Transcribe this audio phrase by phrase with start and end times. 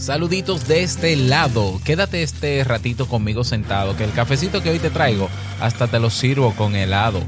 [0.00, 1.78] Saluditos de este lado.
[1.84, 5.28] Quédate este ratito conmigo sentado, que el cafecito que hoy te traigo
[5.60, 7.20] hasta te lo sirvo con helado.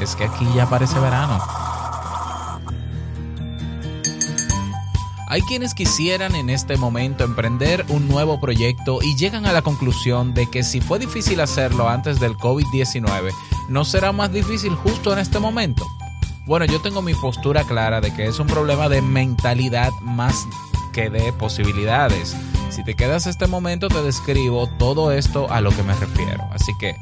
[0.00, 1.38] Es que aquí ya parece verano.
[5.28, 10.34] Hay quienes quisieran en este momento emprender un nuevo proyecto y llegan a la conclusión
[10.34, 13.30] de que si fue difícil hacerlo antes del COVID-19,
[13.68, 15.86] ¿no será más difícil justo en este momento?
[16.44, 20.46] Bueno, yo tengo mi postura clara de que es un problema de mentalidad más
[20.96, 22.34] que de posibilidades.
[22.70, 26.48] Si te quedas este momento te describo todo esto a lo que me refiero.
[26.52, 26.96] Así que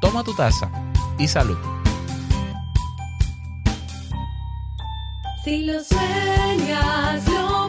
[0.00, 0.70] toma tu taza
[1.18, 1.58] y salud.
[5.42, 7.68] Si lo sueñas, lo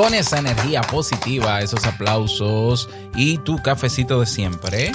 [0.00, 4.92] Con esa energía positiva, esos aplausos y tu cafecito de siempre.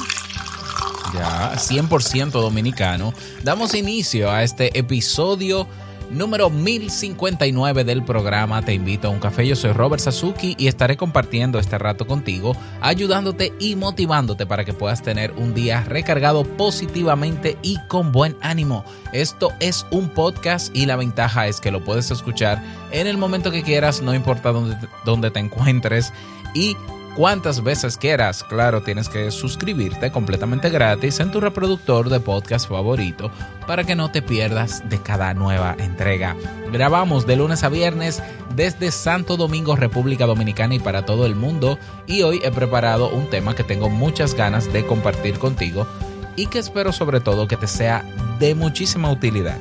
[1.13, 3.13] Ya, 100% dominicano.
[3.43, 5.67] Damos inicio a este episodio
[6.09, 9.47] número 1059 del programa Te invito a un café.
[9.47, 14.73] Yo soy Robert Sasuki y estaré compartiendo este rato contigo, ayudándote y motivándote para que
[14.73, 18.85] puedas tener un día recargado positivamente y con buen ánimo.
[19.13, 22.61] Esto es un podcast y la ventaja es que lo puedes escuchar
[22.91, 26.11] en el momento que quieras, no importa dónde dónde te encuentres
[26.53, 26.75] y
[27.15, 28.43] cuantas veces quieras.
[28.43, 33.31] Claro, tienes que suscribirte completamente gratis en tu reproductor de podcast favorito
[33.65, 36.35] para que no te pierdas de cada nueva entrega.
[36.71, 38.21] Grabamos de lunes a viernes
[38.55, 43.29] desde Santo Domingo, República Dominicana y para todo el mundo y hoy he preparado un
[43.29, 45.87] tema que tengo muchas ganas de compartir contigo
[46.35, 48.03] y que espero sobre todo que te sea
[48.39, 49.57] de muchísima utilidad.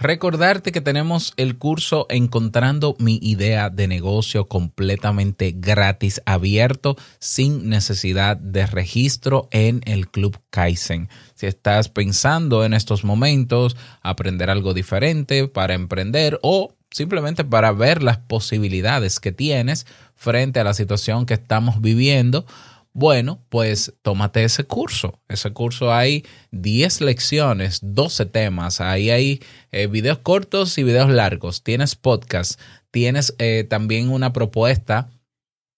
[0.00, 8.36] Recordarte que tenemos el curso Encontrando mi idea de negocio completamente gratis, abierto, sin necesidad
[8.36, 11.08] de registro en el Club Kaizen.
[11.34, 18.04] Si estás pensando en estos momentos aprender algo diferente para emprender o simplemente para ver
[18.04, 19.84] las posibilidades que tienes
[20.14, 22.46] frente a la situación que estamos viviendo,
[22.92, 25.20] bueno, pues tómate ese curso.
[25.28, 28.80] Ese curso hay 10 lecciones, 12 temas.
[28.80, 29.40] Ahí hay
[29.70, 31.62] eh, videos cortos y videos largos.
[31.62, 32.60] Tienes podcast,
[32.90, 35.10] tienes eh, también una propuesta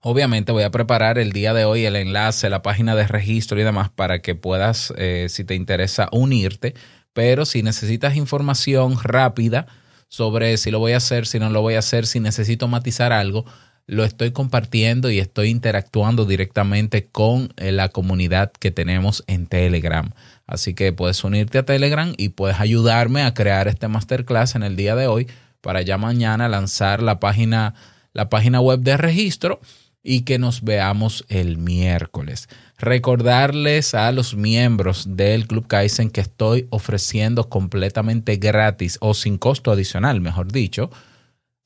[0.00, 3.64] Obviamente voy a preparar el día de hoy el enlace, la página de registro y
[3.64, 6.74] demás para que puedas, eh, si te interesa, unirte.
[7.12, 9.66] Pero si necesitas información rápida
[10.08, 13.12] sobre si lo voy a hacer, si no lo voy a hacer, si necesito matizar
[13.12, 13.44] algo,
[13.88, 20.10] lo estoy compartiendo y estoy interactuando directamente con eh, la comunidad que tenemos en Telegram.
[20.46, 24.76] Así que puedes unirte a Telegram y puedes ayudarme a crear este masterclass en el
[24.76, 25.26] día de hoy
[25.62, 27.74] para ya mañana lanzar la página,
[28.12, 29.58] la página web de registro
[30.02, 32.50] y que nos veamos el miércoles.
[32.76, 39.72] Recordarles a los miembros del Club Kaizen que estoy ofreciendo completamente gratis o sin costo
[39.72, 40.90] adicional, mejor dicho,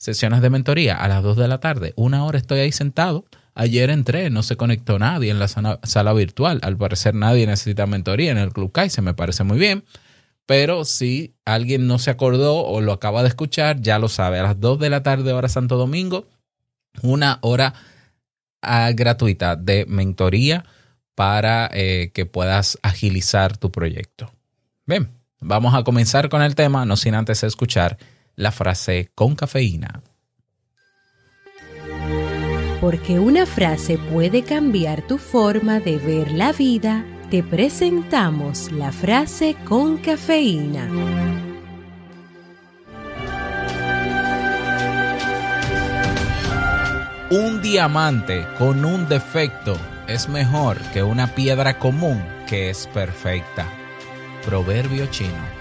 [0.03, 1.93] sesiones de mentoría a las 2 de la tarde.
[1.95, 3.25] Una hora estoy ahí sentado.
[3.55, 6.59] Ayer entré, no se conectó nadie en la sala, virtual.
[6.63, 9.85] Al parecer nadie necesita mentoría en el Club Kaizen, me parece muy bien.
[10.45, 14.41] Pero si alguien no se acordó o lo acaba de escuchar, ya lo sabe.
[14.41, 16.27] A las 2 de la tarde, hora Santo Domingo,
[17.03, 17.73] una hora
[18.61, 20.65] ah, gratuita de mentoría
[21.15, 24.33] para eh, que puedas agilizar tu proyecto.
[24.85, 27.99] Bien, vamos a comenzar con el tema, no sin antes escuchar
[28.37, 30.03] la frase con cafeína.
[32.81, 39.57] Porque una frase puede cambiar tu forma de ver la vida, te presentamos la frase
[39.65, 40.89] con cafeína.
[47.31, 53.67] Un diamante con un defecto es mejor que una piedra común que es perfecta.
[54.45, 55.52] Proverbio chino.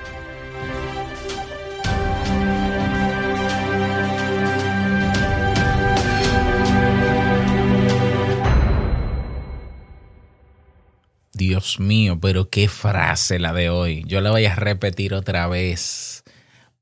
[11.62, 14.04] Dios mío, pero qué frase la de hoy.
[14.08, 16.24] Yo la voy a repetir otra vez.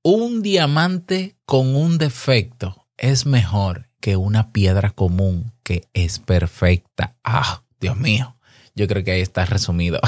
[0.03, 7.17] Un diamante con un defecto es mejor que una piedra común que es perfecta.
[7.25, 8.37] Ah, Dios mío.
[8.73, 9.99] Yo creo que ahí está resumido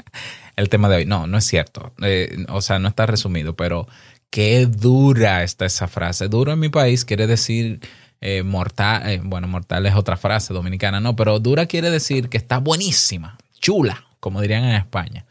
[0.56, 1.06] el tema de hoy.
[1.06, 1.94] No, no es cierto.
[2.02, 3.88] Eh, o sea, no está resumido, pero
[4.28, 6.28] qué dura está esa frase.
[6.28, 7.80] Duro en mi país quiere decir
[8.20, 9.08] eh, mortal.
[9.08, 13.38] eh, bueno, mortal es otra frase dominicana, no, pero dura quiere decir que está buenísima,
[13.58, 15.26] chula, como dirían en España.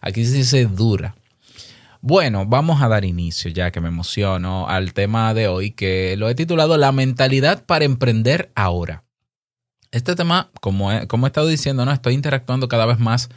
[0.00, 1.14] Aquí se dice dura.
[2.00, 6.28] Bueno, vamos a dar inicio, ya que me emociono, al tema de hoy, que lo
[6.28, 9.04] he titulado La mentalidad para emprender ahora.
[9.92, 13.28] Este tema, como he, como he estado diciendo, no estoy interactuando cada vez más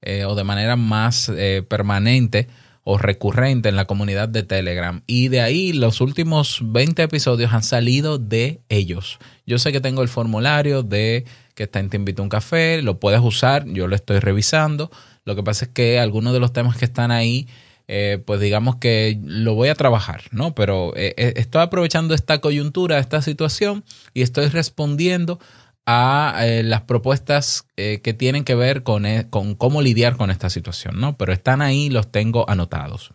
[0.00, 2.48] eh, o de manera más eh, permanente
[2.82, 5.02] o recurrente en la comunidad de Telegram.
[5.06, 9.20] Y de ahí los últimos 20 episodios han salido de ellos.
[9.46, 11.24] Yo sé que tengo el formulario de
[11.54, 14.90] que está en Te invito a un café, lo puedes usar, yo lo estoy revisando.
[15.24, 17.48] Lo que pasa es que algunos de los temas que están ahí,
[17.88, 20.54] eh, pues digamos que lo voy a trabajar, ¿no?
[20.54, 23.84] Pero eh, eh, estoy aprovechando esta coyuntura, esta situación
[24.14, 25.38] y estoy respondiendo
[25.84, 31.16] a las propuestas que tienen que ver con, con cómo lidiar con esta situación, ¿no?
[31.16, 33.14] Pero están ahí, los tengo anotados.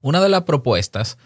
[0.00, 1.18] Una de las propuestas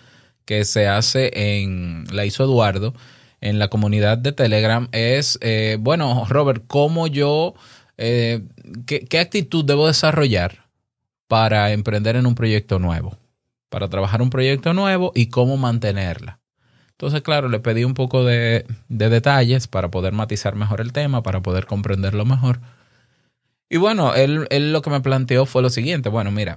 [0.45, 2.95] que se hace en, la hizo Eduardo,
[3.41, 7.55] en la comunidad de Telegram, es, eh, bueno, Robert, ¿cómo yo,
[7.97, 8.43] eh,
[8.87, 10.67] qué, qué actitud debo desarrollar
[11.29, 13.19] para emprender en un proyecto nuevo?
[13.69, 16.41] Para trabajar un proyecto nuevo y cómo mantenerla.
[16.91, 21.23] Entonces, claro, le pedí un poco de, de detalles para poder matizar mejor el tema,
[21.23, 22.61] para poder comprenderlo mejor.
[23.69, 26.09] Y bueno, él, él lo que me planteó fue lo siguiente.
[26.09, 26.57] Bueno, mira,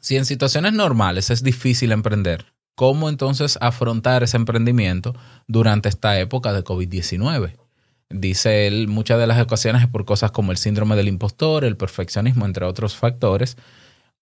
[0.00, 5.14] si en situaciones normales es difícil emprender, ¿cómo entonces afrontar ese emprendimiento
[5.46, 7.56] durante esta época de COVID-19?
[8.10, 11.76] Dice él, muchas de las ocasiones es por cosas como el síndrome del impostor, el
[11.76, 13.56] perfeccionismo, entre otros factores.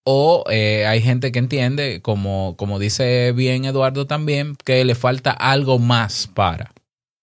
[0.03, 5.31] O eh, hay gente que entiende, como, como dice bien Eduardo también, que le falta
[5.31, 6.73] algo más para,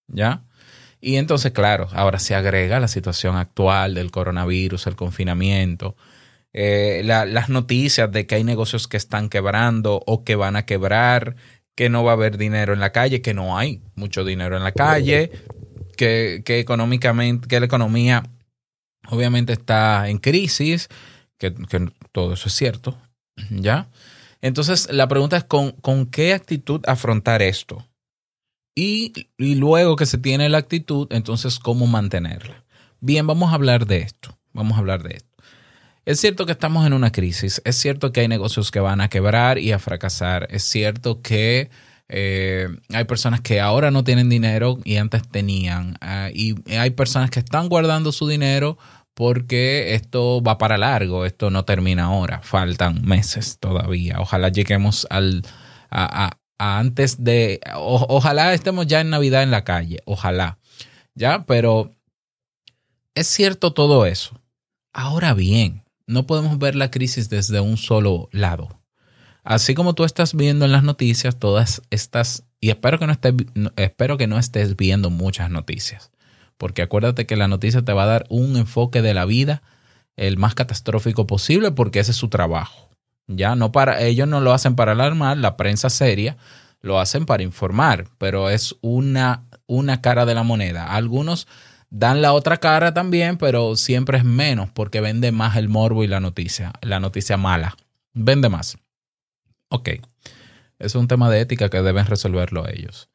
[0.06, 0.44] ¿ya?
[1.00, 5.96] Y entonces, claro, ahora se agrega la situación actual del coronavirus, el confinamiento,
[6.52, 10.64] eh, la- las noticias de que hay negocios que están quebrando o que van a
[10.66, 11.36] quebrar,
[11.76, 14.64] que no va a haber dinero en la calle, que no hay mucho dinero en
[14.64, 15.30] la calle,
[15.96, 18.24] que, que económicamente, que la economía
[19.08, 20.88] obviamente está en crisis,
[21.38, 22.98] que, que todo eso es cierto,
[23.50, 23.88] ¿ya?
[24.40, 27.86] Entonces, la pregunta es con, con qué actitud afrontar esto.
[28.76, 32.64] Y, y luego que se tiene la actitud, entonces, ¿cómo mantenerla?
[33.00, 34.38] Bien, vamos a hablar de esto.
[34.52, 35.27] Vamos a hablar de esto.
[36.08, 39.10] Es cierto que estamos en una crisis, es cierto que hay negocios que van a
[39.10, 41.68] quebrar y a fracasar, es cierto que
[42.08, 47.28] eh, hay personas que ahora no tienen dinero y antes tenían, ah, y hay personas
[47.28, 48.78] que están guardando su dinero
[49.12, 54.16] porque esto va para largo, esto no termina ahora, faltan meses todavía.
[54.18, 55.42] Ojalá lleguemos al
[56.56, 60.56] antes de, ojalá estemos ya en Navidad en la calle, ojalá,
[61.14, 61.90] ya, pero
[63.14, 64.40] es cierto todo eso.
[64.94, 68.80] Ahora bien, no podemos ver la crisis desde un solo lado.
[69.44, 73.34] Así como tú estás viendo en las noticias todas estas, y espero que no estés,
[73.76, 76.10] espero que no estés viendo muchas noticias,
[76.56, 79.62] porque acuérdate que la noticia te va a dar un enfoque de la vida
[80.16, 82.90] el más catastrófico posible, porque ese es su trabajo.
[83.28, 86.36] Ya no para, ellos no lo hacen para alarmar, la prensa seria
[86.80, 90.94] lo hacen para informar, pero es una, una cara de la moneda.
[90.94, 91.48] Algunos
[91.90, 96.06] dan la otra cara también, pero siempre es menos porque vende más el morbo y
[96.06, 97.76] la noticia, la noticia mala.
[98.12, 98.78] Vende más.
[99.68, 99.90] Ok.
[100.78, 103.08] Es un tema de ética que deben resolverlo ellos.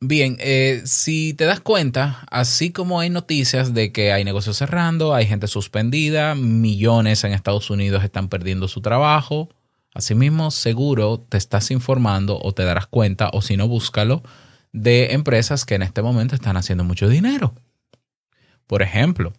[0.00, 5.14] Bien, eh, si te das cuenta, así como hay noticias de que hay negocios cerrando,
[5.14, 9.48] hay gente suspendida, millones en Estados Unidos están perdiendo su trabajo,
[9.94, 14.22] asimismo seguro te estás informando o te darás cuenta, o si no, búscalo,
[14.74, 17.54] de empresas que en este momento están haciendo mucho dinero.
[18.66, 19.32] Por ejemplo,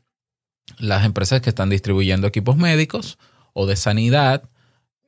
[0.79, 3.19] las empresas que están distribuyendo equipos médicos
[3.53, 4.49] o de sanidad,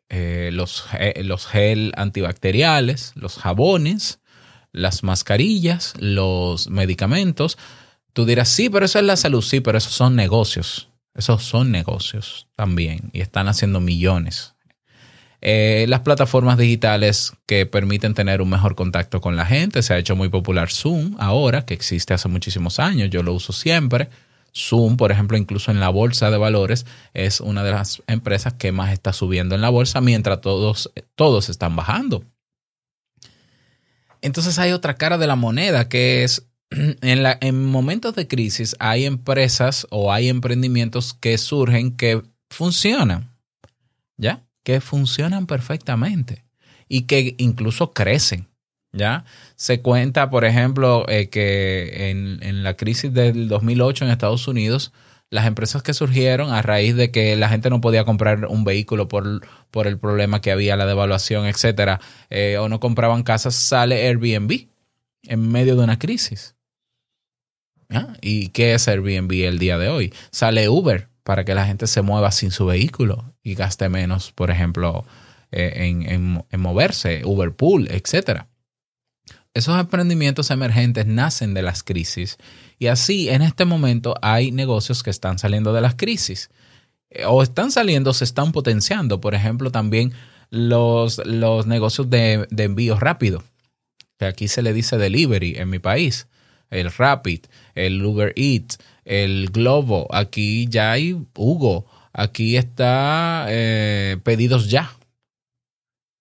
[0.09, 0.85] eh, los,
[1.23, 4.19] los gel antibacteriales, los jabones,
[4.73, 7.57] las mascarillas, los medicamentos.
[8.11, 10.89] Tú dirás, sí, pero eso es la salud, sí, pero esos son negocios.
[11.15, 14.55] Esos son negocios también y están haciendo millones.
[15.41, 19.81] Eh, las plataformas digitales que permiten tener un mejor contacto con la gente.
[19.83, 23.09] Se ha hecho muy popular Zoom ahora, que existe hace muchísimos años.
[23.09, 24.09] Yo lo uso siempre.
[24.55, 28.71] Zoom, por ejemplo, incluso en la bolsa de valores, es una de las empresas que
[28.71, 32.23] más está subiendo en la bolsa mientras todos, todos están bajando.
[34.21, 38.75] Entonces hay otra cara de la moneda que es en, la, en momentos de crisis
[38.79, 43.31] hay empresas o hay emprendimientos que surgen que funcionan,
[44.17, 44.46] ¿ya?
[44.67, 46.43] Que funcionan perfectamente
[46.89, 48.49] y que incluso crecen,
[48.91, 49.23] ¿ya?
[49.55, 54.91] Se cuenta, por ejemplo, eh, que en, en la crisis del 2008 en Estados Unidos,
[55.29, 59.07] las empresas que surgieron a raíz de que la gente no podía comprar un vehículo
[59.07, 64.05] por, por el problema que había, la devaluación, etcétera, eh, o no compraban casas, sale
[64.05, 64.67] Airbnb
[65.23, 66.55] en medio de una crisis.
[68.21, 70.13] ¿Y qué es Airbnb el día de hoy?
[70.29, 74.49] Sale Uber para que la gente se mueva sin su vehículo y gaste menos, por
[74.49, 75.03] ejemplo,
[75.51, 78.47] eh, en, en- en moverse, Uber Pool, etcétera.
[79.53, 82.37] Esos emprendimientos emergentes nacen de las crisis
[82.79, 86.49] y así en este momento hay negocios que están saliendo de las crisis
[87.09, 89.19] Eh, o están saliendo, se están potenciando.
[89.19, 90.11] Por ejemplo, también
[90.49, 93.43] los, los negocios de, de envío rápido,
[94.17, 96.27] que aquí se le dice delivery en mi país.
[96.69, 97.45] El Rapid,
[97.75, 104.91] el Uber Eats, el Globo, aquí ya hay Hugo, aquí está eh, Pedidos Ya.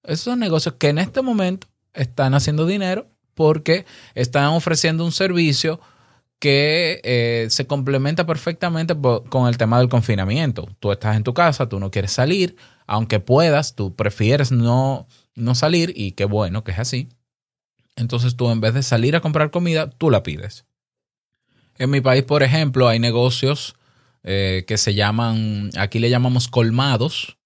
[0.05, 5.81] Esos son negocios que en este momento están haciendo dinero porque están ofreciendo un servicio
[6.39, 8.95] que eh, se complementa perfectamente
[9.29, 10.69] con el tema del confinamiento.
[10.81, 15.55] Tú estás en tu casa, tú no quieres salir, aunque puedas, tú prefieres no, no
[15.55, 17.09] salir y qué bueno que es así.
[17.97, 20.65] Entonces tú en vez de salir a comprar comida, tú la pides.
[21.79, 23.77] En mi país, por ejemplo, hay negocios
[24.23, 27.37] eh, que se llaman, aquí le llamamos colmados.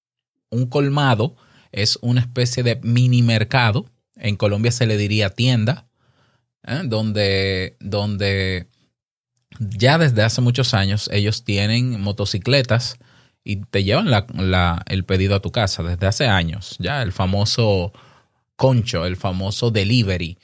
[0.49, 1.35] Un colmado
[1.71, 3.85] es una especie de mini mercado.
[4.15, 5.87] En Colombia se le diría tienda,
[6.63, 6.81] ¿eh?
[6.85, 8.67] donde, donde
[9.59, 12.97] ya desde hace muchos años ellos tienen motocicletas
[13.43, 16.75] y te llevan la- el pedido a tu casa desde hace años.
[16.79, 17.91] Ya el famoso
[18.61, 20.37] concho, el famoso delivery.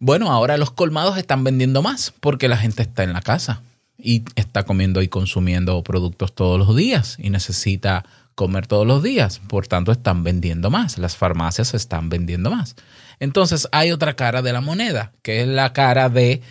[0.00, 3.62] Bueno, ahora los colmados están vendiendo más porque la gente está en la casa
[3.96, 9.40] y está comiendo y consumiendo productos todos los días y necesita comer todos los días.
[9.46, 10.98] Por tanto, están vendiendo más.
[10.98, 12.74] Las farmacias están vendiendo más.
[13.20, 16.42] Entonces, hay otra cara de la moneda, que es la cara de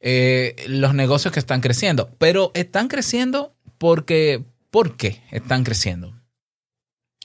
[0.00, 2.10] eh, los negocios que están creciendo.
[2.18, 6.19] Pero están creciendo porque, ¿por qué están creciendo?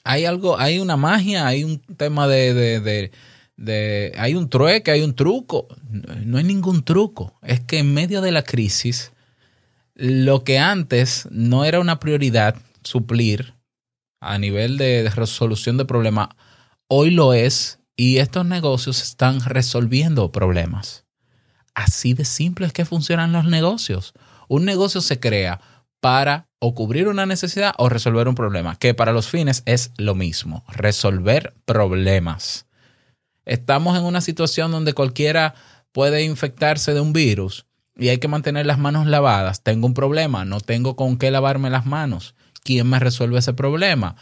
[0.06, 3.12] Hay algo, hay una magia, hay un tema de, de,
[3.58, 5.68] de- hay un trueque, hay un truco.
[6.24, 7.34] No hay ningún truco.
[7.42, 9.12] Es que en medio de la crisis,
[9.96, 13.56] lo que antes no era una prioridad suplir
[14.22, 16.30] a nivel de resolución de problemas,
[16.88, 21.06] hoy lo es y estos negocios están resolviendo problemas.
[21.74, 24.14] Así de simple es que funcionan los negocios.
[24.48, 25.62] Un negocio se crea
[26.00, 30.16] para o cubrir una necesidad o resolver un problema, que para los fines es lo
[30.16, 32.66] mismo, resolver problemas.
[33.46, 35.54] Estamos en una situación donde cualquiera
[35.92, 39.62] puede infectarse de un virus y hay que mantener las manos lavadas.
[39.62, 42.36] Tengo un problema, no tengo con qué lavarme las manos.
[42.64, 44.16] ¿Quién me resuelve ese problema?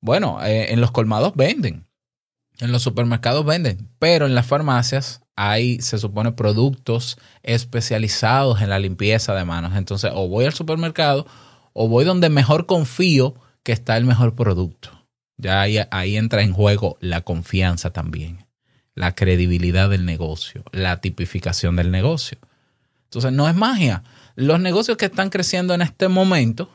[0.00, 1.86] Bueno, eh, en los colmados venden,
[2.58, 8.78] en los supermercados venden, pero en las farmacias hay, se supone, productos especializados en la
[8.78, 9.76] limpieza de manos.
[9.76, 11.26] Entonces, o voy al supermercado
[11.72, 14.90] o voy donde mejor confío que está el mejor producto.
[15.36, 18.46] Ya ahí, entra en juego la confianza también,
[18.94, 22.38] la credibilidad del negocio, la tipificación del negocio.
[23.04, 24.02] Entonces, no es magia.
[24.36, 26.70] Los negocios que están creciendo en este momento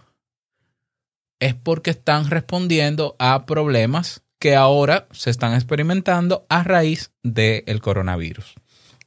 [1.40, 8.56] es porque están respondiendo a problemas que ahora se están experimentando a raíz del coronavirus.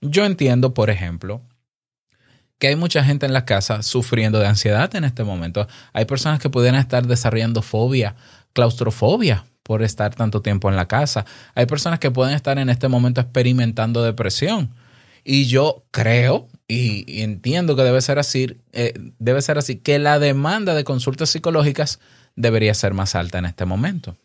[0.00, 1.42] Yo entiendo, por ejemplo,
[2.59, 5.69] que hay mucha gente en la casa sufriendo de ansiedad en este momento.
[5.93, 8.17] Hay personas que pudieran estar desarrollando fobia,
[8.53, 11.25] claustrofobia por estar tanto tiempo en la casa.
[11.55, 14.71] Hay personas que pueden estar en este momento experimentando depresión.
[15.25, 20.19] Y yo creo y, entiendo que debe ser así, eh, debe ser así, que la
[20.19, 22.00] demanda de consultas psicológicas
[22.37, 24.17] debería ser más alta en este momento.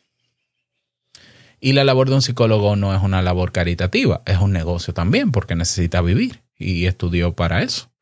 [1.59, 5.31] Y la labor de un psicólogo no es una labor caritativa, es un negocio también,
[5.31, 7.92] porque necesita vivir y estudió para eso.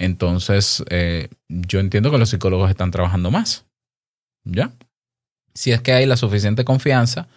[0.00, 3.66] Entonces, eh, yo entiendo que los psicólogos están trabajando más.
[4.44, 4.72] ¿Ya?
[5.52, 7.28] Si es que hay la suficiente confianza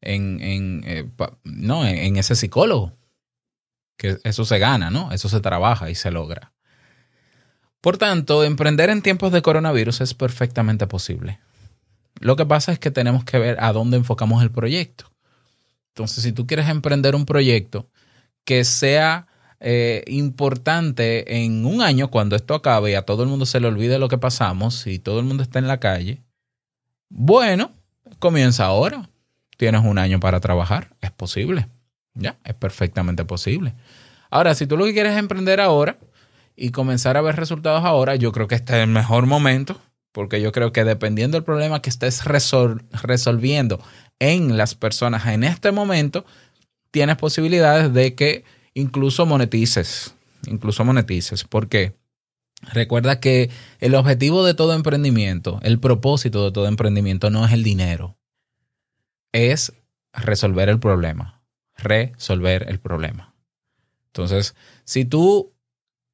[0.00, 1.06] en, en, eh,
[1.44, 2.96] no, en ese psicólogo.
[3.98, 5.12] Que eso se gana, ¿no?
[5.12, 6.54] Eso se trabaja y se logra.
[7.82, 11.40] Por tanto, emprender en tiempos de coronavirus es perfectamente posible.
[12.20, 15.12] Lo que pasa es que tenemos que ver a dónde enfocamos el proyecto.
[15.88, 17.90] Entonces, si tú quieres emprender un proyecto
[18.46, 19.27] que sea
[19.60, 23.68] eh, importante en un año, cuando esto acabe y a todo el mundo se le
[23.68, 26.22] olvide lo que pasamos y todo el mundo está en la calle,
[27.08, 27.72] bueno,
[28.18, 29.08] comienza ahora.
[29.56, 31.68] Tienes un año para trabajar, es posible.
[32.14, 33.74] Ya, es perfectamente posible.
[34.30, 35.98] Ahora, si tú lo que quieres es emprender ahora
[36.54, 39.80] y comenzar a ver resultados ahora, yo creo que este es el mejor momento,
[40.12, 43.80] porque yo creo que dependiendo del problema que estés resol- resolviendo
[44.18, 46.24] en las personas en este momento,
[46.90, 48.44] tienes posibilidades de que
[48.74, 50.14] incluso monetices,
[50.46, 51.44] incluso monetices.
[51.44, 51.94] ¿Por qué?
[52.62, 57.62] Recuerda que el objetivo de todo emprendimiento, el propósito de todo emprendimiento no es el
[57.62, 58.16] dinero,
[59.32, 59.72] es
[60.12, 61.40] resolver el problema,
[61.76, 63.34] resolver el problema.
[64.06, 65.52] Entonces, si tú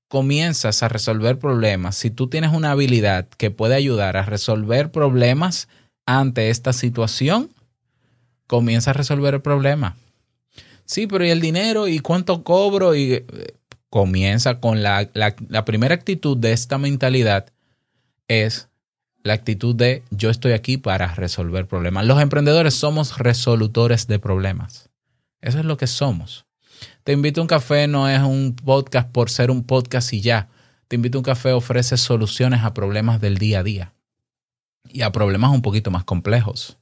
[0.08, 5.68] comienzas a resolver problemas, si tú tienes una habilidad que puede ayudar a resolver problemas
[6.04, 7.50] ante esta situación,
[8.46, 9.96] comienza a resolver el problema.
[10.84, 11.88] Sí, pero ¿y el dinero?
[11.88, 12.94] ¿Y cuánto cobro?
[12.94, 13.26] Y eh,
[13.90, 17.46] comienza con la, la, la primera actitud de esta mentalidad
[18.28, 18.68] es
[19.22, 22.04] la actitud de yo estoy aquí para resolver problemas.
[22.04, 24.90] Los emprendedores somos resolutores de problemas.
[25.40, 26.46] Eso es lo que somos.
[27.04, 30.48] Te invito a un café no es un podcast por ser un podcast y ya.
[30.88, 33.94] Te invito a un café ofrece soluciones a problemas del día a día
[34.88, 36.78] y a problemas un poquito más complejos.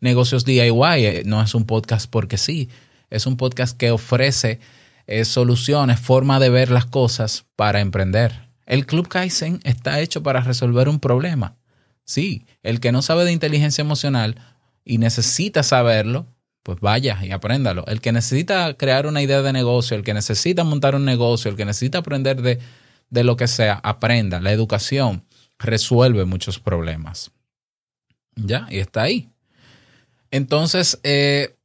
[0.00, 2.68] Negocios DIY eh, no es un podcast porque sí,
[3.10, 4.60] es un podcast que ofrece
[5.06, 8.48] eh, soluciones, forma de ver las cosas para emprender.
[8.66, 11.56] El Club Kaizen está hecho para resolver un problema.
[12.04, 14.36] Sí, el que no sabe de inteligencia emocional
[14.84, 16.26] y necesita saberlo,
[16.62, 17.84] pues vaya y apréndalo.
[17.86, 21.56] El que necesita crear una idea de negocio, el que necesita montar un negocio, el
[21.56, 22.58] que necesita aprender de,
[23.10, 24.40] de lo que sea, aprenda.
[24.40, 25.24] La educación
[25.58, 27.30] resuelve muchos problemas.
[28.34, 29.30] Ya, y está ahí.
[30.30, 31.55] Entonces, eh,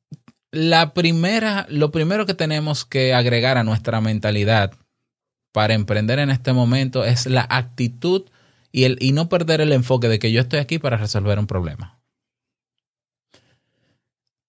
[0.51, 4.73] la primera, lo primero que tenemos que agregar a nuestra mentalidad
[5.51, 8.29] para emprender en este momento es la actitud
[8.71, 11.47] y, el, y no perder el enfoque de que yo estoy aquí para resolver un
[11.47, 11.99] problema.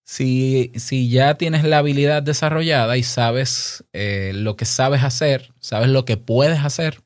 [0.05, 5.88] Si, si ya tienes la habilidad desarrollada y sabes eh, lo que sabes hacer, sabes
[5.88, 7.01] lo que puedes hacer,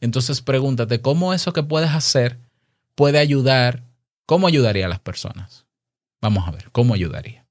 [0.00, 2.38] entonces pregúntate cómo eso que puedes hacer
[2.94, 3.84] puede ayudar,
[4.26, 5.66] cómo ayudaría a las personas.
[6.20, 7.41] Vamos a ver, ¿cómo ayudaría?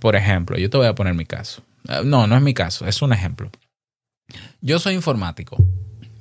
[0.00, 1.62] Por ejemplo, yo te voy a poner mi caso.
[1.88, 3.50] Eh, No, no es mi caso, es un ejemplo.
[4.60, 5.56] Yo soy informático.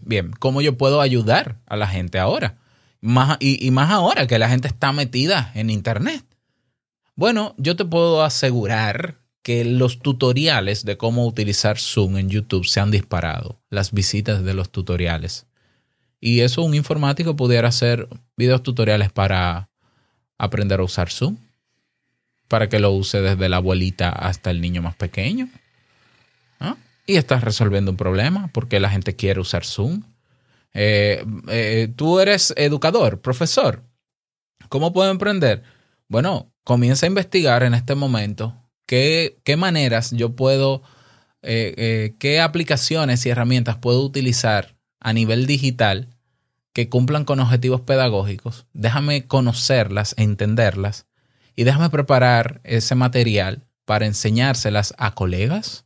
[0.01, 2.57] Bien, ¿cómo yo puedo ayudar a la gente ahora?
[3.01, 6.23] Más, y, y más ahora que la gente está metida en Internet.
[7.15, 12.79] Bueno, yo te puedo asegurar que los tutoriales de cómo utilizar Zoom en YouTube se
[12.79, 13.61] han disparado.
[13.69, 15.45] Las visitas de los tutoriales.
[16.19, 19.69] Y eso un informático pudiera hacer videos tutoriales para
[20.39, 21.38] aprender a usar Zoom.
[22.47, 25.49] Para que lo use desde la abuelita hasta el niño más pequeño.
[26.60, 26.75] ¿Ah?
[27.05, 30.03] Y estás resolviendo un problema porque la gente quiere usar Zoom.
[30.73, 33.84] Eh, eh, tú eres educador, profesor.
[34.69, 35.63] ¿Cómo puedo emprender?
[36.08, 38.55] Bueno, comienza a investigar en este momento
[38.86, 40.84] qué, qué maneras yo puedo,
[41.41, 46.10] eh, qué aplicaciones y herramientas puedo utilizar a nivel digital
[46.73, 48.65] que cumplan con objetivos pedagógicos.
[48.73, 51.08] Déjame conocerlas, entenderlas
[51.56, 55.86] y déjame preparar ese material para enseñárselas a colegas,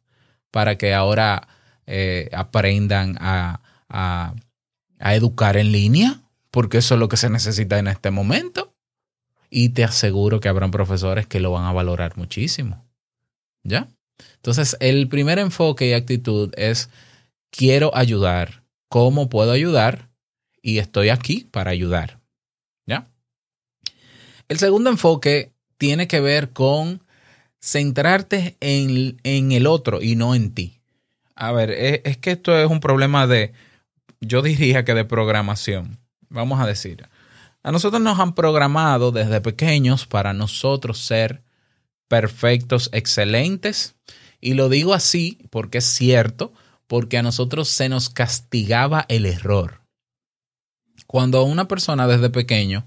[0.51, 1.47] para que ahora
[1.85, 4.33] eh, aprendan a, a,
[4.99, 8.73] a educar en línea, porque eso es lo que se necesita en este momento.
[9.49, 12.85] y te aseguro que habrán profesores que lo van a valorar muchísimo.
[13.63, 13.87] ¿Ya?
[14.35, 16.89] Entonces, el primer enfoque y actitud es,
[17.49, 20.09] quiero ayudar, ¿cómo puedo ayudar?
[20.61, 22.19] Y estoy aquí para ayudar.
[22.85, 23.07] ¿Ya?
[24.47, 27.01] El segundo enfoque tiene que ver con
[27.59, 30.81] centrarte en, en el otro y no en ti.
[31.35, 33.53] A ver, es, es que esto es un problema de,
[34.21, 35.97] yo diría que de programación.
[36.29, 37.07] Vamos a decir,
[37.63, 41.43] a nosotros nos han programado desde pequeños para nosotros ser
[42.07, 43.95] perfectos, excelentes.
[44.41, 46.53] Y lo digo así porque es cierto,
[46.87, 49.81] porque a nosotros se nos castigaba el error.
[51.07, 52.85] Cuando a una persona desde pequeño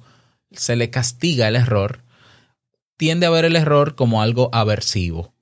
[0.50, 2.05] se le castiga el error,
[3.02, 5.34] tiende a ver el error como algo aversivo.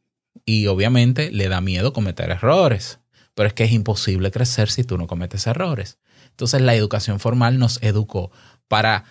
[0.47, 3.01] Y obviamente le da miedo cometer errores.
[3.35, 5.99] Pero es que es imposible crecer si tú no cometes errores.
[6.31, 8.33] Entonces la educación formal nos educó
[8.67, 9.05] para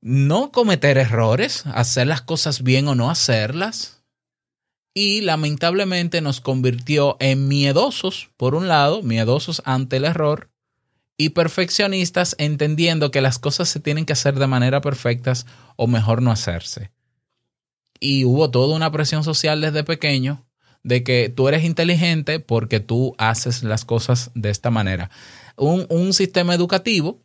[0.00, 4.04] no cometer errores, hacer las cosas bien o no hacerlas.
[4.94, 10.50] Y lamentablemente nos convirtió en miedosos, por un lado, miedosos ante el error,
[11.16, 15.32] y perfeccionistas entendiendo que las cosas se tienen que hacer de manera perfecta
[15.74, 16.92] o mejor no hacerse.
[18.00, 20.46] Y hubo toda una presión social desde pequeño
[20.82, 25.10] de que tú eres inteligente porque tú haces las cosas de esta manera.
[25.56, 27.22] Un, un sistema educativo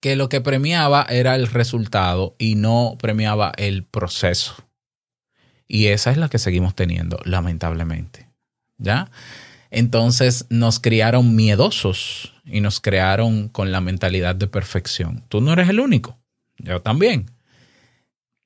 [0.00, 4.54] que lo que premiaba era el resultado y no premiaba el proceso.
[5.68, 8.28] Y esa es la que seguimos teniendo, lamentablemente.
[8.78, 9.10] ¿Ya?
[9.70, 15.24] Entonces nos criaron miedosos y nos crearon con la mentalidad de perfección.
[15.28, 16.18] Tú no eres el único,
[16.58, 17.30] yo también.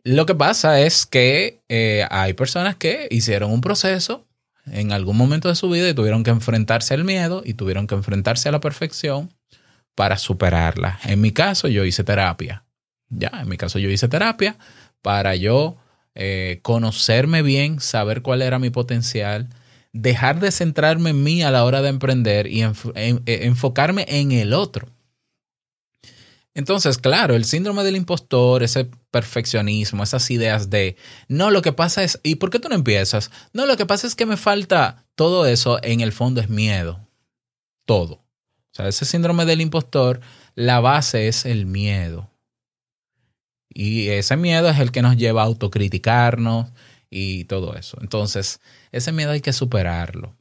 [0.06, 4.24] Lo que pasa es que eh, hay personas que hicieron un proceso
[4.70, 7.96] en algún momento de su vida y tuvieron que enfrentarse al miedo y tuvieron que
[7.96, 9.34] enfrentarse a la perfección
[9.96, 11.00] para superarla.
[11.06, 12.62] En mi caso, yo hice terapia.
[13.08, 14.56] Ya, en mi caso, yo hice terapia
[15.02, 15.76] para yo
[16.14, 19.48] eh, conocerme bien, saber cuál era mi potencial,
[19.92, 24.52] dejar de centrarme en mí a la hora de emprender y eh, enfocarme en el
[24.52, 24.86] otro.
[26.56, 30.96] Entonces, claro, el síndrome del impostor, ese perfeccionismo, esas ideas de,
[31.28, 33.30] no, lo que pasa es, ¿y por qué tú no empiezas?
[33.52, 37.06] No, lo que pasa es que me falta todo eso, en el fondo es miedo.
[37.84, 38.14] Todo.
[38.14, 40.22] O sea, ese síndrome del impostor,
[40.54, 42.30] la base es el miedo.
[43.68, 46.72] Y ese miedo es el que nos lleva a autocriticarnos
[47.10, 47.98] y todo eso.
[48.00, 50.34] Entonces, ese miedo hay que superarlo.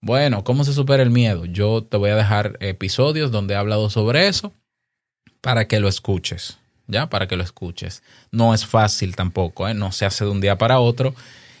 [0.00, 1.44] Bueno, ¿cómo se supera el miedo?
[1.44, 4.52] Yo te voy a dejar episodios donde he hablado sobre eso
[5.40, 7.08] para que lo escuches, ¿ya?
[7.08, 8.02] Para que lo escuches.
[8.30, 9.74] No es fácil tampoco, ¿eh?
[9.74, 11.14] No se hace de un día para otro.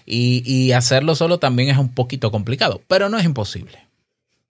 [0.06, 3.86] Y, y hacerlo solo también es un poquito complicado, pero no es imposible.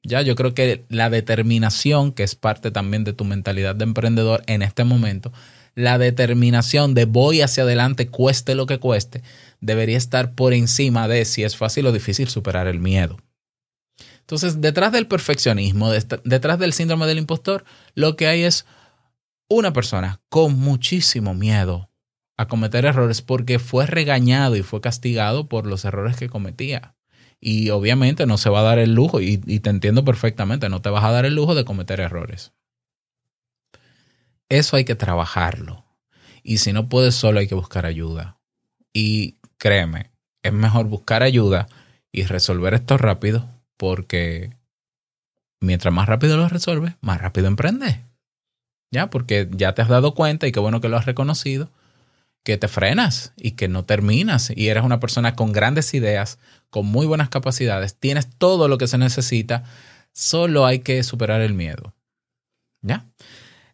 [0.03, 4.43] Ya, yo creo que la determinación, que es parte también de tu mentalidad de emprendedor
[4.47, 5.33] en este momento,
[5.75, 9.23] la determinación de voy hacia adelante, cueste lo que cueste,
[9.61, 13.19] debería estar por encima de si es fácil o difícil superar el miedo.
[14.21, 17.65] Entonces, detrás del perfeccionismo, det- detrás del síndrome del impostor,
[17.95, 18.65] lo que hay es
[19.51, 21.91] una persona con muchísimo miedo
[22.39, 26.95] a cometer errores porque fue regañado y fue castigado por los errores que cometía.
[27.41, 30.91] Y obviamente no se va a dar el lujo, y, te entiendo perfectamente, no te
[30.91, 32.53] vas a dar el lujo de cometer errores.
[34.49, 35.85] Eso hay que trabajarlo.
[36.43, 38.39] Y si no puedes solo, hay que buscar ayuda.
[38.93, 40.11] Y créeme,
[40.43, 41.67] es mejor buscar ayuda
[42.13, 44.57] y resolver esto rápido porque
[45.61, 48.10] mientras más rápido lo resuelves, más rápido emprendes.
[48.93, 51.71] Ya, porque ya te has dado cuenta y qué bueno que lo has reconocido,
[52.45, 56.39] que te frenas y que no terminas y eres una persona con grandes ideas,
[56.71, 59.65] con muy buenas capacidades, tienes todo lo que se necesita,
[60.13, 61.95] solo hay que superar el miedo.
[62.83, 63.07] ¿Ya?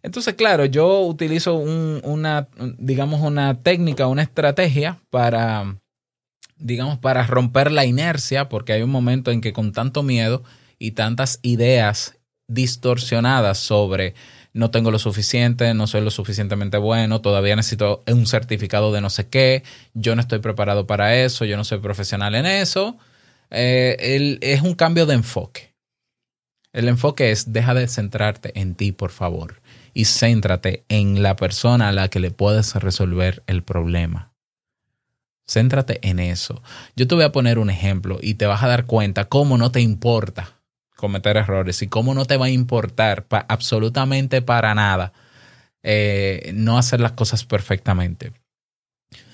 [0.03, 2.49] Entonces, claro, yo utilizo un- una,
[2.79, 5.79] digamos, una técnica, una estrategia para,
[6.59, 10.43] digamos, para romper la inercia, porque hay un momento en que con tanto miedo
[10.79, 12.17] y tantas ideas
[12.49, 14.15] distorsionadas sobre
[14.57, 19.11] no tengo lo suficiente, no soy lo suficientemente bueno, todavía necesito un certificado de no
[19.11, 22.97] sé qué, yo no estoy preparado para eso, yo no soy profesional en eso,
[23.51, 25.75] eh, es un cambio de enfoque.
[26.73, 29.61] El enfoque es deja de centrarte en ti, por favor,
[29.93, 34.33] y céntrate en la persona a la que le puedes resolver el problema.
[35.47, 36.63] Céntrate en eso.
[36.97, 39.71] Yo te voy a poner un ejemplo y te vas a dar cuenta cómo no
[39.71, 40.56] te importa
[40.97, 45.13] cometer errores y cómo no te va a importar absolutamente para nada
[45.83, 48.33] eh, no hacer las cosas perfectamente.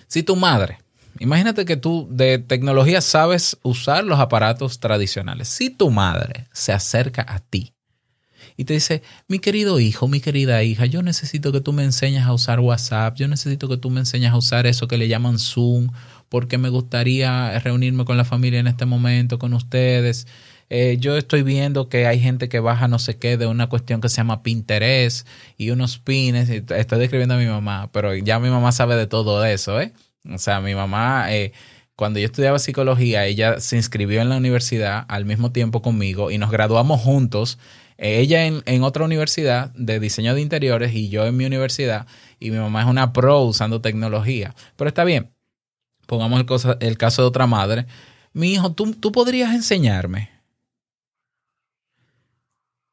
[0.06, 0.78] Si tu madre,
[1.18, 7.24] imagínate que tú de tecnología sabes usar los aparatos tradicionales, si tu madre se acerca
[7.26, 7.72] a ti
[8.56, 12.24] y te dice, mi querido hijo, mi querida hija, yo necesito que tú me enseñes
[12.24, 15.38] a usar WhatsApp, yo necesito que tú me enseñes a usar eso que le llaman
[15.38, 15.88] Zoom,
[16.28, 20.26] porque me gustaría reunirme con la familia en este momento, con ustedes.
[20.74, 24.00] Eh, yo estoy viendo que hay gente que baja no sé qué de una cuestión
[24.00, 26.48] que se llama Pinterest y unos pines.
[26.48, 29.92] Estoy describiendo a mi mamá, pero ya mi mamá sabe de todo eso, ¿eh?
[30.32, 31.52] O sea, mi mamá, eh,
[31.94, 36.38] cuando yo estudiaba psicología, ella se inscribió en la universidad al mismo tiempo conmigo y
[36.38, 37.58] nos graduamos juntos.
[37.98, 42.06] Eh, ella en, en otra universidad de diseño de interiores y yo en mi universidad.
[42.40, 44.54] Y mi mamá es una pro usando tecnología.
[44.76, 45.32] Pero está bien,
[46.06, 47.86] pongamos el, cosa- el caso de otra madre.
[48.32, 50.30] Mi hijo, ¿tú, tú podrías enseñarme.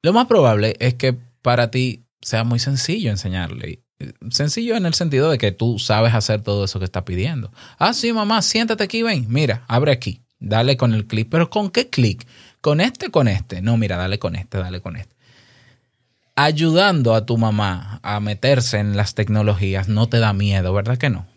[0.01, 3.83] Lo más probable es que para ti sea muy sencillo enseñarle.
[4.29, 7.51] Sencillo en el sentido de que tú sabes hacer todo eso que está pidiendo.
[7.77, 9.25] Ah, sí, mamá, siéntate aquí, ven.
[9.27, 10.23] Mira, abre aquí.
[10.39, 11.27] Dale con el clic.
[11.29, 12.25] ¿Pero con qué clic?
[12.61, 13.61] ¿Con este con este?
[13.61, 15.15] No, mira, dale con este, dale con este.
[16.35, 21.09] Ayudando a tu mamá a meterse en las tecnologías no te da miedo, ¿verdad que
[21.09, 21.27] no?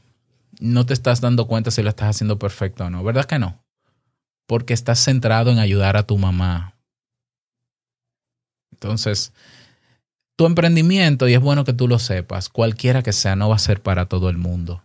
[0.60, 3.64] No te estás dando cuenta si lo estás haciendo perfecto o no, ¿verdad que no?
[4.46, 6.76] Porque estás centrado en ayudar a tu mamá.
[8.72, 9.32] Entonces,
[10.36, 13.60] tu emprendimiento, y es bueno que tú lo sepas, cualquiera que sea, no va a
[13.60, 14.82] ser para todo el mundo.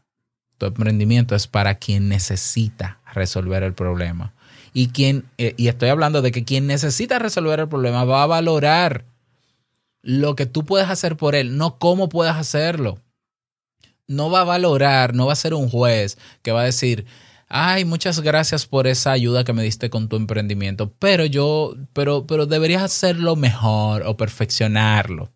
[0.58, 4.34] Tu emprendimiento es para quien necesita resolver el problema.
[4.74, 4.92] Y,
[5.38, 9.06] eh, y estoy hablando de que quien necesita resolver el problema va a valorar
[10.02, 13.00] lo que tú puedes hacer por él, no cómo puedes hacerlo.
[14.08, 17.06] No va a valorar, no va a ser un juez que va a decir,
[17.48, 22.28] ay, muchas gracias por esa ayuda que me diste con tu emprendimiento, pero yo, pero,
[22.28, 25.32] pero deberías hacerlo mejor o perfeccionarlo.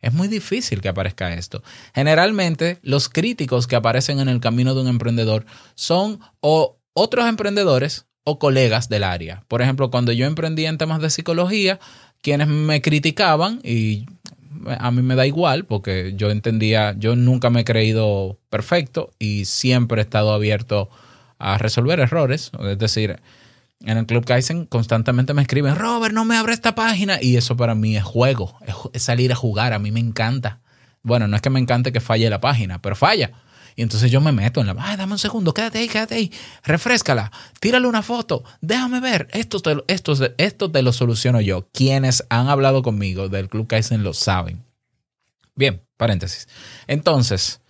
[0.00, 1.62] Es muy difícil que aparezca esto.
[1.94, 8.06] Generalmente, los críticos que aparecen en el camino de un emprendedor son o otros emprendedores
[8.22, 9.42] o colegas del área.
[9.48, 11.80] Por ejemplo, cuando yo emprendí en temas de psicología,
[12.22, 14.06] quienes me criticaban y
[14.66, 19.44] a mí me da igual porque yo entendía, yo nunca me he creído perfecto y
[19.44, 21.05] siempre he estado abierto a
[21.58, 22.50] resolver errores.
[22.60, 23.20] Es decir,
[23.80, 27.18] en el Club Kaizen constantemente me escriben, Robert, no me abre esta página.
[27.20, 28.58] Y eso para mí es juego,
[28.92, 30.60] es, salir a jugar, a mí me encanta.
[31.02, 33.32] Bueno, no es que me encante que falle la página, pero falla.
[33.76, 36.32] Y entonces yo me meto en la, ay, dame un segundo, quédate ahí, quédate ahí,
[36.64, 41.68] refrescala, tírale una foto, déjame ver, esto te, esto, esto te lo soluciono yo.
[41.72, 44.64] Quienes han hablado conmigo del Club Kaizen lo saben.
[45.54, 46.48] Bien, paréntesis.
[46.86, 47.60] Entonces,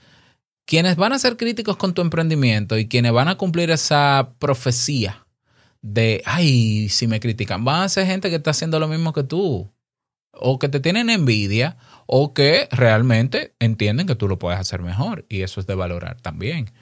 [0.67, 5.27] quienes van a ser críticos con tu emprendimiento y quienes van a cumplir esa profecía
[5.81, 9.23] de, ay, si me critican, van a ser gente que está haciendo lo mismo que
[9.23, 9.73] tú,
[10.33, 11.77] o que te tienen envidia,
[12.07, 16.21] o que realmente entienden que tú lo puedes hacer mejor, y eso es de valorar
[16.21, 16.73] también.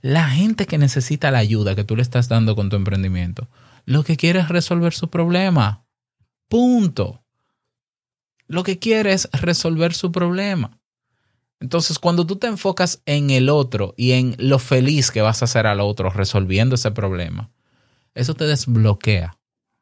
[0.00, 3.48] La gente que necesita la ayuda que tú le estás dando con tu emprendimiento,
[3.84, 5.86] lo que quiere es resolver su problema.
[6.48, 7.24] Punto.
[8.48, 10.77] Lo que quiere es resolver su problema.
[11.60, 15.46] Entonces, cuando tú te enfocas en el otro y en lo feliz que vas a
[15.46, 17.50] hacer al otro resolviendo ese problema,
[18.14, 19.38] eso te desbloquea.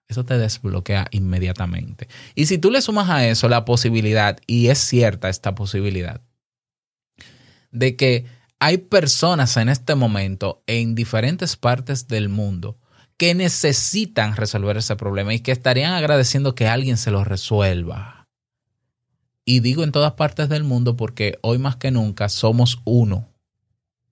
[0.09, 2.09] Eso te desbloquea inmediatamente.
[2.35, 6.21] Y si tú le sumas a eso la posibilidad, y es cierta esta posibilidad,
[7.73, 8.27] de que
[8.59, 12.79] hay personas en este momento en diferentes partes del mundo
[13.19, 18.16] que necesitan resolver ese problema y que estarían agradeciendo que alguien se lo resuelva.
[19.49, 23.29] Y digo en todas partes del mundo porque hoy más que nunca somos uno.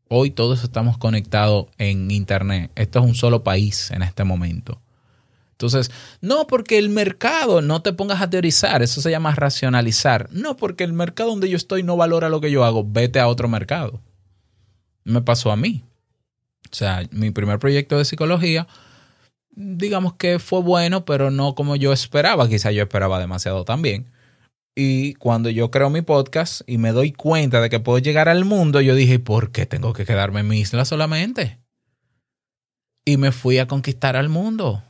[0.09, 2.71] Hoy todos estamos conectados en Internet.
[2.77, 4.81] Esto es un solo país en este momento.
[5.51, 10.29] Entonces, no porque el mercado, no te pongas a teorizar, eso se llama racionalizar.
[10.31, 13.27] No porque el mercado donde yo estoy no valora lo que yo hago, vete a
[13.27, 14.01] otro mercado.
[15.03, 15.83] Me pasó a mí.
[16.71, 18.69] O sea, mi primer proyecto de psicología,
[19.51, 22.49] digamos que fue bueno, pero no como yo esperaba.
[22.49, 24.14] Quizá yo esperaba demasiado también.
[24.75, 28.45] Y cuando yo creo mi podcast y me doy cuenta de que puedo llegar al
[28.45, 31.61] mundo, yo dije, ¿por qué tengo que quedarme en mi isla solamente?
[33.05, 34.83] Y me fui a conquistar al mundo.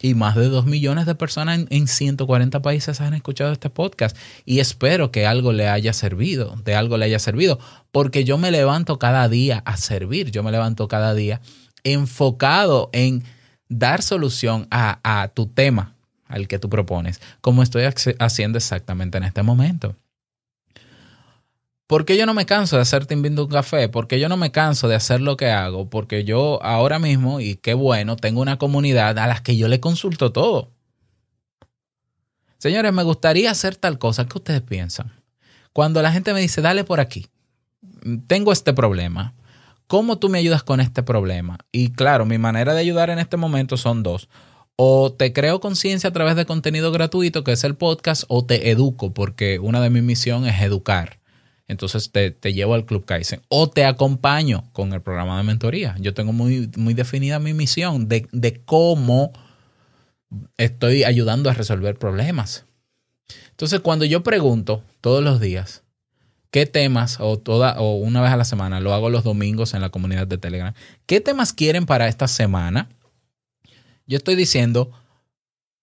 [0.00, 4.16] Y más de dos millones de personas en, en 140 países han escuchado este podcast.
[4.44, 7.58] Y espero que algo le haya servido, de algo le haya servido.
[7.92, 10.30] Porque yo me levanto cada día a servir.
[10.30, 11.40] Yo me levanto cada día
[11.84, 13.22] enfocado en
[13.68, 15.94] dar solución a, a tu tema,
[16.32, 17.84] al que tú propones, como estoy
[18.18, 19.96] haciendo exactamente en este momento.
[21.86, 23.88] ¿Por qué yo no me canso de hacer Te invito un café?
[23.90, 25.90] Porque yo no me canso de hacer lo que hago?
[25.90, 29.78] Porque yo ahora mismo, y qué bueno, tengo una comunidad a la que yo le
[29.78, 30.70] consulto todo.
[32.56, 34.26] Señores, me gustaría hacer tal cosa.
[34.26, 35.12] ¿Qué ustedes piensan?
[35.74, 37.26] Cuando la gente me dice, dale por aquí,
[38.26, 39.34] tengo este problema.
[39.86, 41.58] ¿Cómo tú me ayudas con este problema?
[41.72, 44.30] Y claro, mi manera de ayudar en este momento son dos.
[44.76, 48.70] O te creo conciencia a través de contenido gratuito, que es el podcast, o te
[48.70, 51.20] educo, porque una de mis misiones es educar.
[51.68, 53.42] Entonces te, te llevo al Club Kaizen.
[53.48, 55.96] O te acompaño con el programa de mentoría.
[56.00, 59.32] Yo tengo muy, muy definida mi misión de, de cómo
[60.56, 62.66] estoy ayudando a resolver problemas.
[63.50, 65.82] Entonces, cuando yo pregunto todos los días
[66.50, 69.80] qué temas, o, toda, o una vez a la semana, lo hago los domingos en
[69.80, 70.74] la comunidad de Telegram,
[71.06, 72.88] qué temas quieren para esta semana,
[74.06, 74.90] yo estoy diciendo,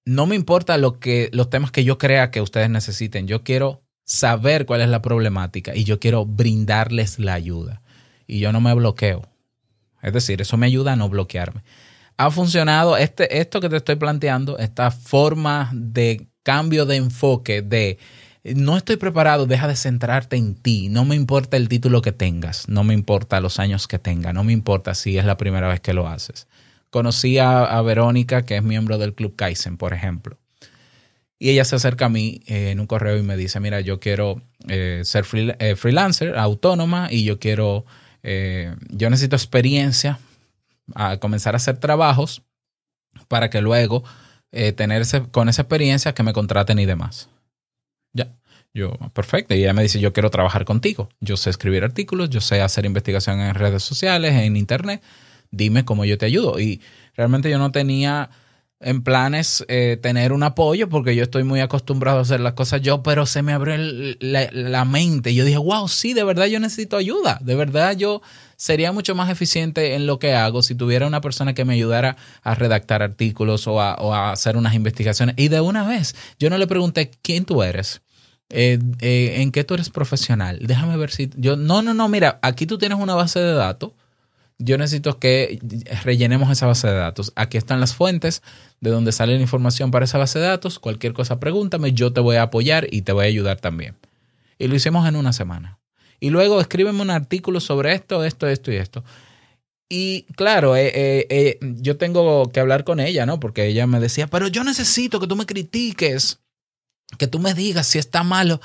[0.06, 3.84] no me importa lo que, los temas que yo crea que ustedes necesiten, yo quiero
[4.06, 7.82] saber cuál es la problemática y yo quiero brindarles la ayuda.
[8.26, 9.28] Y yo no me bloqueo.
[10.02, 11.64] Es decir, eso me ayuda a no bloquearme.
[12.18, 17.98] Ha funcionado este, esto que te estoy planteando, esta forma de cambio de enfoque, de
[18.44, 20.90] no estoy preparado, deja de centrarte en ti.
[20.90, 24.44] No me importa el título que tengas, no me importa los años que tenga, no
[24.44, 26.48] me importa si es la primera vez que lo haces.
[26.90, 30.38] Conocí a, Verónica, que es miembro del Club Kaizen, por ejemplo.
[31.38, 34.00] Y ella se acerca a mí eh, en un correo y me dice, mira, yo
[34.00, 37.86] quiero eh, ser eh, freelancer, autónoma, y yo quiero,
[38.90, 40.20] yo necesito experiencia
[40.96, 42.42] a comenzar a hacer trabajos
[43.28, 44.04] para que luego
[44.76, 47.30] tener ese- con esa experiencia que me contraten y demás.
[48.14, 48.36] Ya,
[48.74, 49.54] yo, perfecto.
[49.56, 51.10] Y ella me dice, yo quiero trabajar contigo.
[51.22, 55.02] Yo sé escribir artículos, yo sé hacer investigación en redes sociales, en internet.
[55.52, 56.60] Dime cómo yo te ayudo.
[56.60, 56.82] Y
[57.16, 58.30] realmente yo no tenía
[58.82, 62.82] en planes eh, tener un apoyo porque yo estoy muy acostumbrado a hacer las cosas
[62.82, 63.76] yo, pero se me abrió
[64.20, 65.34] la, mente.
[65.34, 67.40] Yo dije, wow, sí, de verdad yo necesito ayuda.
[67.42, 68.22] De verdad yo
[68.56, 72.16] sería mucho más eficiente en lo que hago si tuviera una persona que me ayudara
[72.42, 75.36] a redactar artículos o a, o a hacer unas investigaciones.
[75.38, 78.02] Y de una vez, yo no le pregunté quién tú eres.
[78.50, 80.60] eh, eh, en qué tú eres profesional.
[80.64, 81.56] Déjame ver si yo.
[81.56, 83.92] No, no, no, mira, aquí tú tienes una base de datos
[84.60, 85.60] yo necesito que
[86.04, 87.32] rellenemos esa base de datos.
[87.36, 88.44] Aquí están las fuentes
[88.82, 90.80] de donde sale la información para esa base de datos.
[90.80, 93.96] Cualquier cosa, pregúntame, yo te voy a apoyar y te voy a ayudar también.
[94.58, 95.80] Y lo hicimos en una semana.
[96.20, 99.04] Y luego escríbeme un artículo sobre esto, esto, esto y esto.
[99.88, 103.40] Y claro, eh, eh, eh, yo tengo que hablar con ella, ¿no?
[103.40, 106.42] Porque ella me decía, pero yo necesito que tú me critiques,
[107.18, 108.60] que tú me digas si está malo.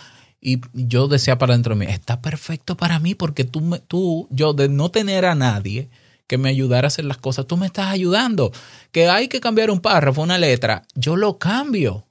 [0.46, 4.28] Y yo decía para dentro de mí, está perfecto para mí porque tú, me, tú,
[4.30, 5.88] yo de no tener a nadie
[6.26, 8.52] que me ayudara a hacer las cosas, tú me estás ayudando.
[8.92, 12.06] Que hay que cambiar un párrafo, una letra, yo lo cambio.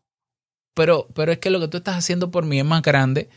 [0.74, 3.30] Pero, pero es que lo que tú estás haciendo por mí es más grande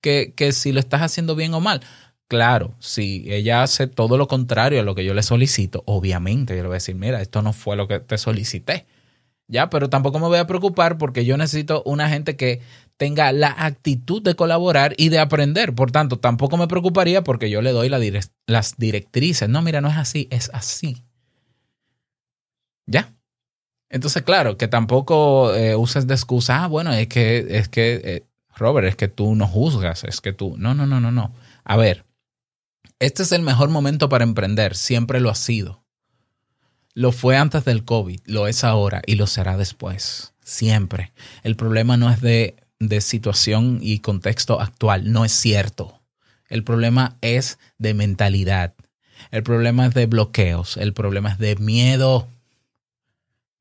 [0.00, 1.80] que, que si lo estás haciendo bien o mal.
[2.28, 6.62] Claro, si ella hace todo lo contrario a lo que yo le solicito, obviamente yo
[6.62, 8.86] le voy a decir, mira, esto no fue lo que te solicité.
[9.48, 12.60] Ya, pero tampoco me voy a preocupar porque yo necesito una gente que
[12.96, 15.74] tenga la actitud de colaborar y de aprender.
[15.74, 19.48] Por tanto, tampoco me preocuparía porque yo le doy las directrices.
[19.48, 21.04] No, mira, no es así, es así.
[22.86, 23.12] ¿Ya?
[23.88, 28.26] Entonces, claro, que tampoco eh, uses de excusa, ah, bueno, es que, es que, eh,
[28.56, 31.32] Robert, es que tú no juzgas, es que tú, no, no, no, no, no.
[31.64, 32.04] A ver,
[32.98, 35.84] este es el mejor momento para emprender, siempre lo ha sido.
[36.94, 41.12] Lo fue antes del COVID, lo es ahora y lo será después, siempre.
[41.42, 46.00] El problema no es de, de situación y contexto actual, no es cierto.
[46.48, 48.74] El problema es de mentalidad.
[49.30, 52.28] El problema es de bloqueos, el problema es de miedo.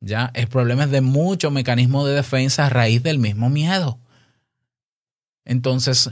[0.02, 4.00] Ya, el problema es de muchos mecanismos de defensa a raíz del mismo miedo.
[5.46, 6.12] Entonces,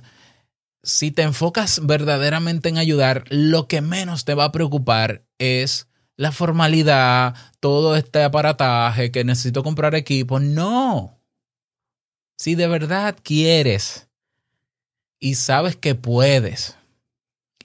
[0.84, 6.32] si te enfocas verdaderamente en ayudar, lo que menos te va a preocupar es la
[6.32, 10.40] formalidad, todo este aparataje que necesito comprar equipo.
[10.40, 11.20] No.
[12.38, 14.10] Si de verdad quieres
[15.20, 16.78] y sabes que puedes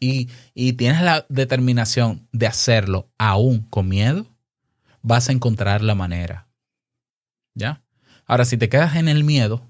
[0.00, 4.26] y, y tienes la determinación de hacerlo aún con miedo,
[5.02, 6.48] vas a encontrar la manera.
[7.54, 7.82] ¿Ya?
[8.26, 9.68] Ahora, si te quedas en el miedo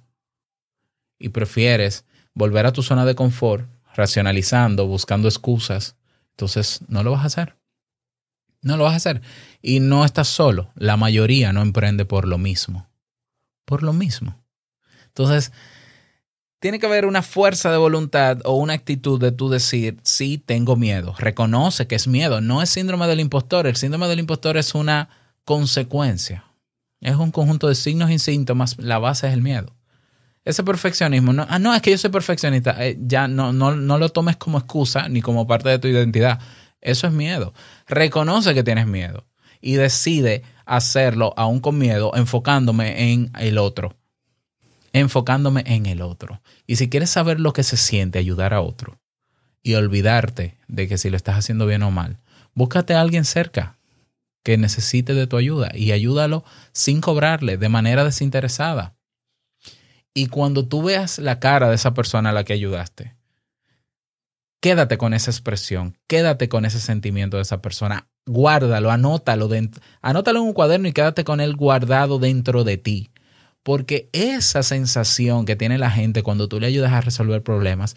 [1.18, 5.96] y prefieres volver a tu zona de confort, racionalizando, buscando excusas,
[6.30, 7.56] entonces no lo vas a hacer.
[8.62, 9.22] No lo vas a hacer.
[9.62, 10.72] Y no estás solo.
[10.74, 12.88] La mayoría no emprende por lo mismo.
[13.64, 14.44] Por lo mismo.
[15.18, 15.52] Entonces,
[16.60, 20.76] tiene que haber una fuerza de voluntad o una actitud de tú decir, sí, tengo
[20.76, 21.14] miedo.
[21.18, 22.40] Reconoce que es miedo.
[22.40, 23.66] No es síndrome del impostor.
[23.66, 25.08] El síndrome del impostor es una
[25.44, 26.44] consecuencia.
[27.00, 28.78] Es un conjunto de signos y síntomas.
[28.78, 29.74] La base es el miedo.
[30.44, 32.76] Ese perfeccionismo, no, ah, no, es que yo soy perfeccionista.
[32.84, 36.40] Eh, ya no, no, no lo tomes como excusa ni como parte de tu identidad.
[36.80, 37.52] Eso es miedo.
[37.86, 39.26] Reconoce que tienes miedo
[39.60, 43.97] y decide hacerlo aún con miedo, enfocándome en el otro.
[44.92, 46.40] Enfocándome en el otro.
[46.66, 49.00] Y si quieres saber lo que se siente ayudar a otro
[49.62, 52.18] y olvidarte de que si lo estás haciendo bien o mal,
[52.54, 53.78] búscate a alguien cerca.
[54.44, 58.96] que necesite de tu ayuda y ayúdalo sin cobrarle, de manera desinteresada.
[60.14, 63.14] Y cuando tú veas la cara de esa persona a la que ayudaste,
[64.60, 69.50] quédate con esa expresión, quédate con ese sentimiento de esa persona, guárdalo, anótalo,
[70.00, 73.10] anótalo en un cuaderno y quédate con él guardado dentro de ti.
[73.68, 77.96] Porque esa sensación que tiene la gente cuando tú le ayudas a resolver problemas,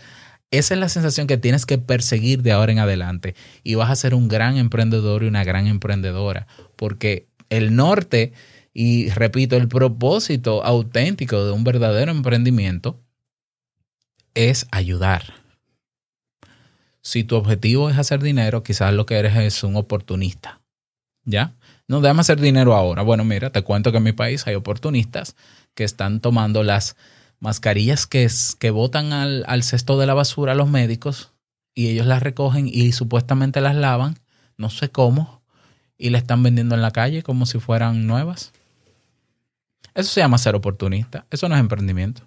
[0.52, 3.96] esa es la sensación que tienes que perseguir de ahora en adelante y vas a
[3.96, 6.46] ser un gran emprendedor y una gran emprendedora,
[6.76, 8.34] porque el norte
[8.74, 13.00] y repito, el propósito auténtico de un verdadero emprendimiento
[14.34, 15.36] es ayudar.
[17.02, 20.60] Si tu objetivo es hacer dinero, quizás lo que eres es un oportunista.
[21.24, 21.56] ¿Ya?
[21.88, 23.02] No, déjame hacer dinero ahora.
[23.02, 25.36] Bueno, mira, te cuento que en mi país hay oportunistas
[25.74, 26.96] que están tomando las
[27.40, 31.32] mascarillas que, que botan al, al cesto de la basura los médicos
[31.74, 34.20] y ellos las recogen y supuestamente las lavan,
[34.58, 35.42] no sé cómo,
[35.98, 38.52] y la están vendiendo en la calle como si fueran nuevas.
[39.94, 41.26] Eso se llama ser oportunista.
[41.30, 42.24] Eso no es emprendimiento.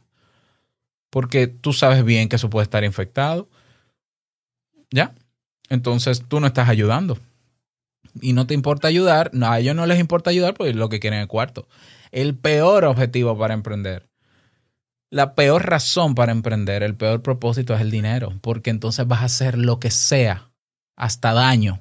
[1.10, 3.48] Porque tú sabes bien que eso puede estar infectado.
[4.90, 5.14] ¿Ya?
[5.68, 7.18] Entonces tú no estás ayudando.
[8.20, 9.30] Y no te importa ayudar.
[9.32, 11.66] No, a ellos no les importa ayudar porque lo que quieren es cuarto.
[12.14, 14.08] El peor objetivo para emprender.
[15.10, 18.38] La peor razón para emprender, el peor propósito es el dinero.
[18.40, 20.52] Porque entonces vas a hacer lo que sea,
[20.94, 21.80] hasta daño,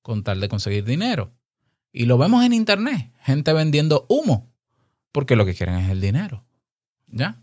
[0.00, 1.34] con tal de conseguir dinero.
[1.92, 3.12] Y lo vemos en internet.
[3.20, 4.50] Gente vendiendo humo
[5.12, 6.42] porque lo que quieren es el dinero.
[7.08, 7.36] ¿Ya?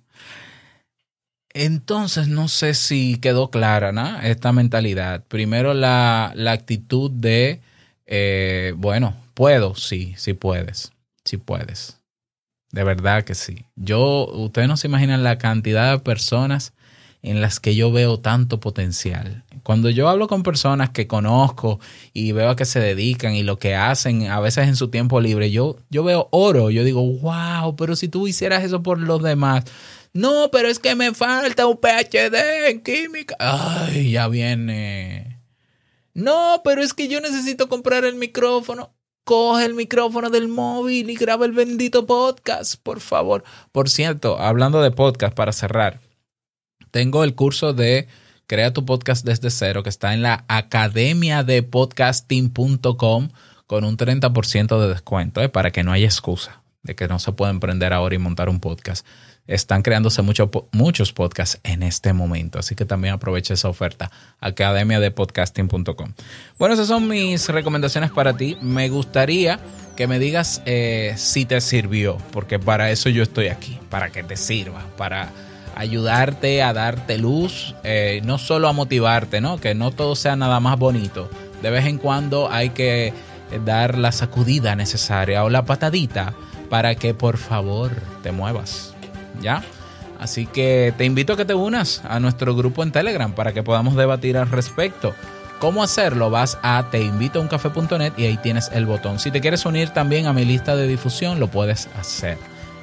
[1.54, 4.22] Entonces, no sé si quedó clara ¿no?
[4.22, 5.24] esta mentalidad.
[5.28, 7.62] Primero, la, la actitud de,
[8.08, 10.94] eh, bueno, puedo, sí, sí puedes,
[11.26, 12.03] sí puedes.
[12.74, 13.66] De verdad que sí.
[13.76, 16.74] Yo, ustedes no se imaginan la cantidad de personas
[17.22, 19.44] en las que yo veo tanto potencial.
[19.62, 21.80] Cuando yo hablo con personas que conozco
[22.14, 25.22] y veo a qué se dedican y lo que hacen a veces en su tiempo
[25.22, 29.22] libre, yo, yo veo oro, yo digo, wow, pero si tú hicieras eso por los
[29.22, 29.66] demás.
[30.12, 33.36] No, pero es que me falta un PhD en química.
[33.38, 35.40] Ay, ya viene.
[36.16, 38.92] No, pero es que yo necesito comprar el micrófono.
[39.24, 43.44] Coge el micrófono del móvil y graba el bendito podcast, por favor.
[43.72, 46.02] Por cierto, hablando de podcast, para cerrar,
[46.92, 48.08] tengo el curso de
[48.48, 53.30] Crea tu podcast desde cero que está en la academia de podcasting.com
[53.66, 55.48] con un 30% de descuento ¿eh?
[55.48, 58.60] para que no haya excusa de que no se puede emprender ahora y montar un
[58.60, 59.06] podcast.
[59.46, 65.02] Están creándose mucho, muchos podcasts en este momento, así que también aprovecha esa oferta, academia
[65.02, 66.14] de podcasting.com.
[66.58, 68.58] Bueno, esas son mis recomendaciones para ti.
[68.62, 69.60] Me gustaría
[69.98, 74.24] que me digas eh, si te sirvió, porque para eso yo estoy aquí, para que
[74.24, 75.32] te sirva, para
[75.76, 79.60] ayudarte a darte luz, eh, no solo a motivarte, ¿no?
[79.60, 81.30] Que no todo sea nada más bonito.
[81.62, 83.14] De vez en cuando hay que
[83.66, 86.34] dar la sacudida necesaria o la patadita
[86.70, 87.92] para que por favor
[88.24, 88.93] te muevas.
[89.42, 89.64] ¿Ya?
[90.20, 93.64] Así que te invito a que te unas a nuestro grupo en Telegram para que
[93.64, 95.14] podamos debatir al respecto.
[95.60, 96.30] ¿Cómo hacerlo?
[96.30, 99.20] Vas a teinvitouncafe.net y ahí tienes el botón.
[99.20, 102.38] Si te quieres unir también a mi lista de difusión, lo puedes hacer.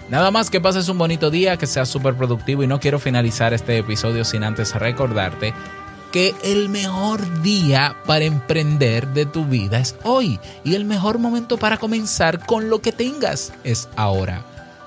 [0.09, 3.55] Nada más que pases un bonito día, que seas súper productivo y no quiero finalizar
[3.55, 5.55] este episodio sin antes recordarte
[6.11, 11.57] que el mejor día para emprender de tu vida es hoy y el mejor momento
[11.57, 14.45] para comenzar con lo que tengas es ahora.